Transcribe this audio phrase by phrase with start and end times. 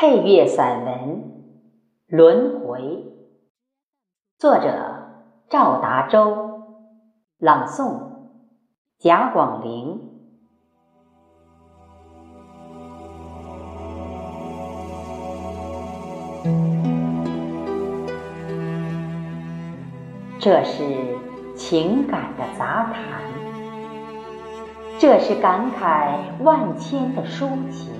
[0.00, 0.94] 配乐散文
[2.16, 2.78] 《轮回》，
[4.38, 4.70] 作者
[5.50, 6.60] 赵达洲，
[7.38, 7.98] 朗诵
[9.00, 10.00] 贾广陵。
[20.38, 20.84] 这是
[21.56, 23.20] 情感的杂谈，
[25.00, 27.97] 这是感慨万千的抒情。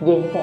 [0.00, 0.40] 因为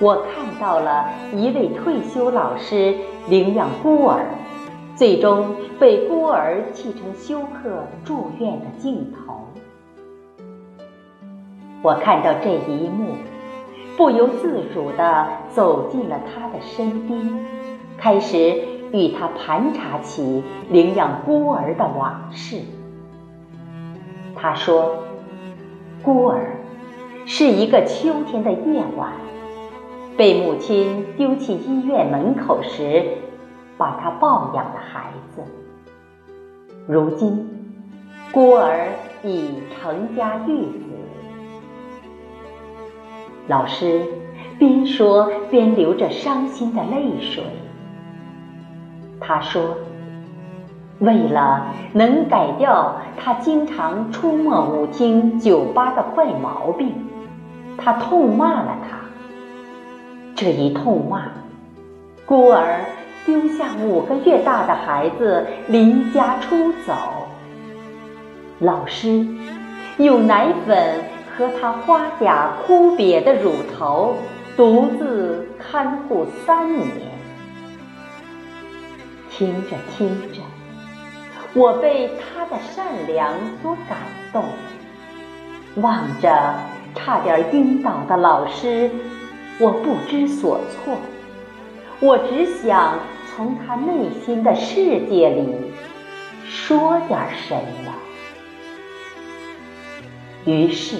[0.00, 2.94] 我看到了一位退休老师
[3.28, 4.24] 领养孤儿，
[4.96, 9.34] 最终被孤儿弃成休克住院的镜头。
[11.82, 13.14] 我看到这一幕，
[13.96, 17.46] 不由自主地走进了他的身边，
[17.98, 18.58] 开始
[18.90, 22.58] 与他盘查起领养孤儿的往事。
[24.34, 24.96] 他说
[26.02, 26.56] ：“孤儿。”
[27.26, 29.12] 是一个秋天的夜晚，
[30.16, 33.02] 被母亲丢弃医院门口时，
[33.78, 35.42] 把他抱养的孩子。
[36.86, 37.48] 如今，
[38.30, 38.88] 孤儿
[39.22, 40.80] 已成家育子。
[43.46, 44.02] 老师
[44.58, 47.42] 边说边流着伤心的泪水。
[49.18, 49.78] 他说
[51.00, 56.94] ：“为了能改掉他经常出没舞厅、酒吧的坏毛病。”
[57.76, 58.98] 他痛骂了他，
[60.34, 61.32] 这一痛骂，
[62.24, 62.84] 孤儿
[63.26, 66.94] 丢下五个月大的孩子离家出走，
[68.58, 69.26] 老师
[69.98, 71.02] 用奶粉
[71.36, 74.16] 和他花甲枯瘪的乳头
[74.56, 76.90] 独自看护三年。
[79.30, 80.40] 听着听着，
[81.54, 83.98] 我被他的善良所感
[84.32, 84.44] 动，
[85.82, 86.54] 望着。
[86.94, 88.90] 差点晕倒的老师，
[89.58, 90.98] 我不知所措。
[92.00, 92.98] 我只想
[93.30, 95.48] 从他内心的世界里
[96.44, 97.18] 说点
[97.48, 97.94] 什么。
[100.44, 100.98] 于是，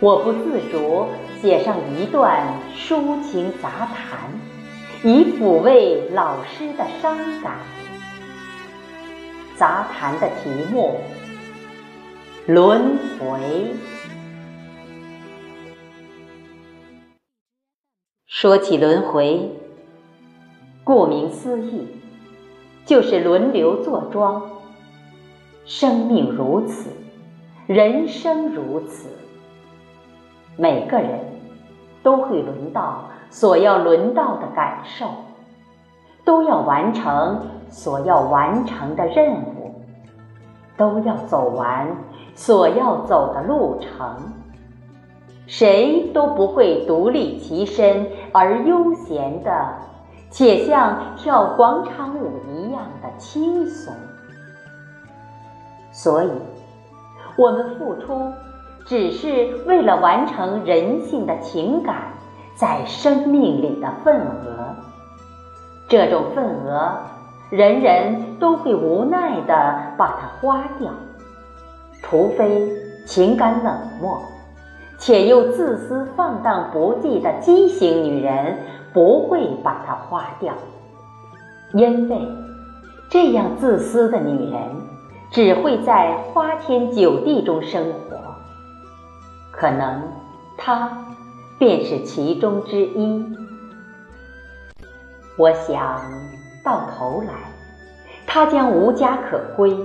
[0.00, 1.06] 我不自主
[1.40, 2.46] 写上一段
[2.76, 4.30] 抒情杂谈，
[5.02, 7.54] 以抚慰老师的伤感。
[9.56, 11.00] 杂谈的题目：
[12.46, 13.74] 轮回。
[18.42, 19.52] 说起轮回，
[20.82, 21.86] 顾名思义，
[22.84, 24.42] 就是轮流坐庄。
[25.64, 26.90] 生命如此，
[27.68, 29.08] 人生如此，
[30.56, 31.20] 每个人
[32.02, 35.06] 都会轮到所要轮到的感受，
[36.24, 39.72] 都要完成所要完成的任务，
[40.76, 41.96] 都要走完
[42.34, 44.16] 所要走的路程。
[45.54, 49.68] 谁都不会独立其身而悠闲的，
[50.30, 53.92] 且像跳广场舞一样的轻松。
[55.92, 56.30] 所以，
[57.36, 58.32] 我们付出
[58.86, 61.96] 只是为了完成人性的情感
[62.54, 64.74] 在生命里的份额。
[65.86, 66.96] 这种份额，
[67.50, 70.90] 人人都会无奈的把它花掉，
[72.00, 72.72] 除非
[73.04, 74.18] 情感冷漠。
[75.04, 78.56] 且又自私放荡不羁的畸形女人
[78.92, 80.54] 不会把它花掉，
[81.72, 82.28] 因为
[83.10, 84.60] 这样自私的女人
[85.32, 88.16] 只会在花天酒地中生活。
[89.50, 90.04] 可能
[90.56, 91.04] 她
[91.58, 93.26] 便是其中之一。
[95.36, 96.00] 我想
[96.62, 97.32] 到头来，
[98.24, 99.76] 她将无家可归，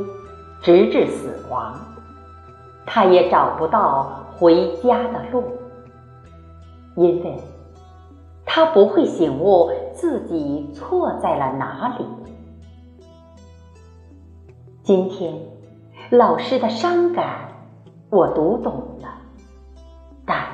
[0.61, 1.73] 直至死亡，
[2.85, 4.26] 她也找不到。
[4.39, 5.43] 回家的路，
[6.95, 7.41] 因为
[8.45, 12.05] 他不会醒悟自己错在了哪里。
[14.83, 15.33] 今天
[16.11, 17.49] 老师的伤感，
[18.11, 19.09] 我读懂了，
[20.23, 20.45] 但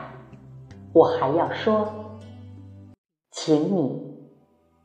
[0.94, 1.86] 我还要说，
[3.32, 4.02] 请你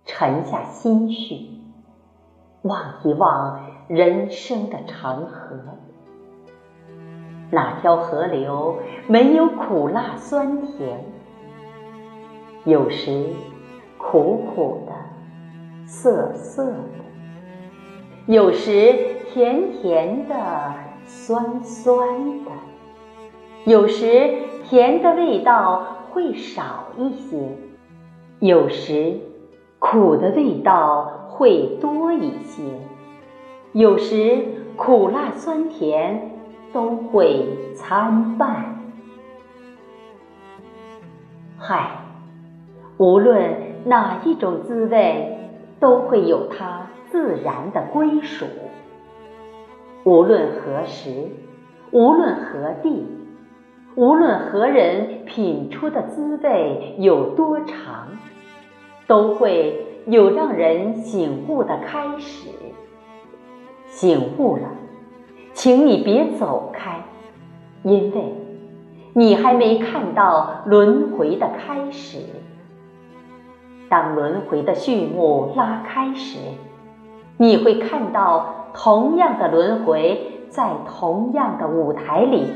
[0.04, 1.48] 沉下心绪，
[2.62, 5.56] 望一望人生的长河。
[7.50, 11.04] 哪条河流没有苦辣酸甜？
[12.64, 13.24] 有时
[13.96, 14.92] 苦苦的、
[15.86, 16.72] 涩涩的；
[18.26, 18.92] 有时
[19.32, 20.34] 甜甜的、
[21.06, 22.50] 酸酸的；
[23.64, 24.34] 有时
[24.64, 27.38] 甜的味道会少一些，
[28.40, 29.16] 有时
[29.78, 32.62] 苦的味道会多一些，
[33.72, 34.44] 有时
[34.76, 36.37] 苦辣酸甜。
[36.72, 38.76] 都会参半。
[41.58, 41.90] 嗨，
[42.98, 43.54] 无论
[43.84, 45.38] 哪一种滋味，
[45.80, 48.46] 都会有它自然的归属。
[50.04, 51.28] 无论何时，
[51.90, 53.06] 无论何地，
[53.96, 58.08] 无论何人品出的滋味有多长，
[59.06, 62.48] 都会有让人醒悟的开始。
[63.86, 64.70] 醒悟了，
[65.58, 67.02] 请你别走开，
[67.82, 68.32] 因为
[69.12, 72.20] 你还没看到轮回的开始。
[73.88, 76.38] 当轮回的序幕拉开时，
[77.38, 82.46] 你会看到同样的轮回在同样的舞台里，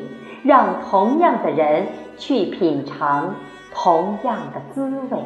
[0.44, 3.34] 让同样的人去品尝
[3.74, 5.18] 同样的滋味，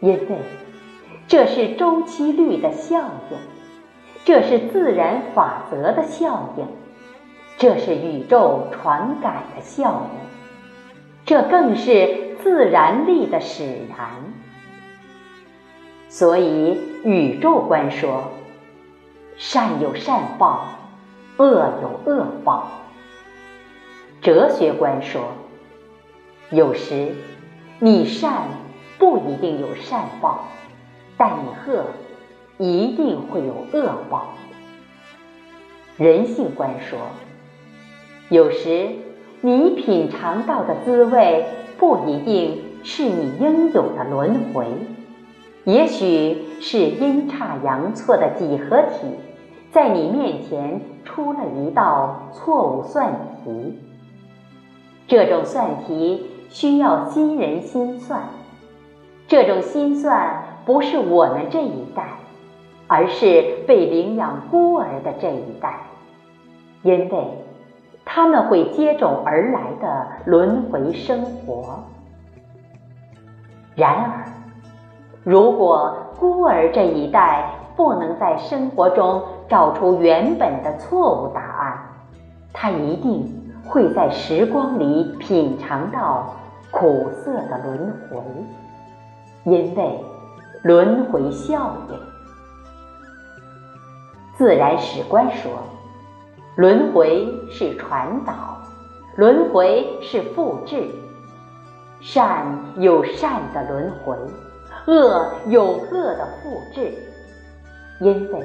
[0.00, 0.38] 因为
[1.26, 2.98] 这是周期律的效
[3.30, 3.38] 应，
[4.28, 6.66] 这是自然法则的效应，
[7.56, 10.90] 这是宇宙传感的效应，
[11.24, 14.10] 这更是自然力的使然。
[16.10, 18.24] 所以，宇宙观说，
[19.38, 20.66] 善有善报，
[21.38, 22.68] 恶有恶报。
[24.20, 25.22] 哲学观说，
[26.50, 27.14] 有时
[27.78, 28.42] 你善
[28.98, 30.44] 不一定有善报，
[31.16, 31.86] 但你恶
[32.58, 34.34] 一定会有恶报。
[35.96, 36.98] 人性观说，
[38.28, 38.90] 有时
[39.40, 41.46] 你品尝到的滋味
[41.78, 44.66] 不一定是你应有的轮回。
[45.64, 49.06] 也许是阴差阳错的几何体，
[49.70, 53.12] 在你面前出了一道错误算
[53.44, 53.78] 题。
[55.06, 58.22] 这种算题需要新人心算，
[59.26, 62.18] 这种心算不是我们这一代，
[62.88, 65.78] 而是被领养孤儿的这一代，
[66.82, 67.28] 因为
[68.04, 71.84] 他们会接踵而来的轮回生活。
[73.76, 74.24] 然而。
[75.24, 81.78] 如果孤儿这一代不能在生活中找出原本的错误答案，
[82.50, 83.26] 他一定
[83.66, 86.34] 会在时光里品尝到
[86.70, 88.16] 苦涩的轮回，
[89.44, 90.00] 因为
[90.62, 92.17] 轮回效应。
[94.38, 95.50] 自然史观说，
[96.54, 98.62] 轮回是传导，
[99.16, 100.88] 轮回是复制，
[102.00, 102.46] 善
[102.76, 104.16] 有善的轮回。
[104.86, 106.94] 恶有恶的复制，
[108.00, 108.40] 因为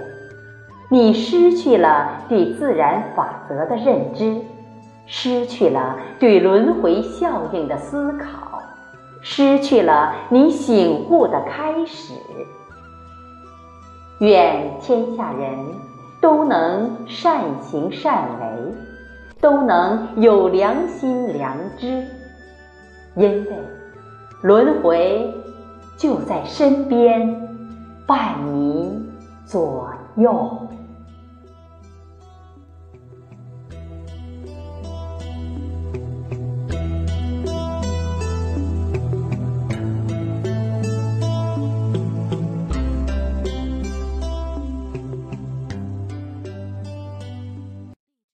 [0.89, 4.41] 你失去了对自然法则的认知，
[5.05, 8.59] 失去了对轮回效应的思考，
[9.21, 12.15] 失去了你醒悟的开始。
[14.19, 15.57] 愿天下人
[16.21, 18.73] 都能善行善为，
[19.41, 22.05] 都能有良心良知，
[23.15, 23.51] 因为
[24.41, 25.33] 轮回。
[25.95, 27.39] 就在身边，
[28.05, 28.99] 伴你
[29.45, 29.87] 左
[30.17, 30.62] 右。